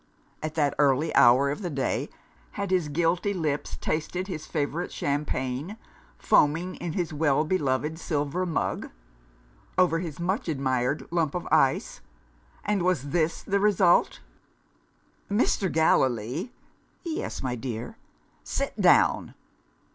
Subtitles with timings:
[0.41, 2.09] At that early hour of the day,
[2.53, 5.77] had his guilty lips tasted his favourite champagne,
[6.17, 8.89] foaming in his well beloved silver mug,
[9.77, 12.01] over his much admired lump of ice?
[12.65, 14.21] And was this the result?
[15.29, 15.71] "Mr.
[15.71, 16.51] Gallilee!"
[17.03, 17.99] "Yes, my dear?"
[18.43, 19.35] "Sit down!"